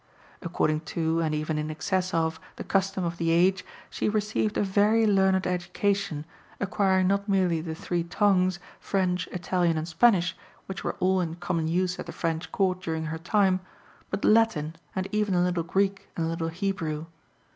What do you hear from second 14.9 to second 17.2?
and even a little Greek and a little Hebrew.